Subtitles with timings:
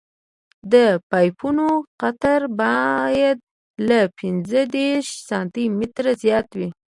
[0.73, 0.75] د
[1.09, 1.67] پایپونو
[2.01, 3.37] قطر باید
[3.87, 6.69] له پینځه دېرش سانتي مترو زیات وي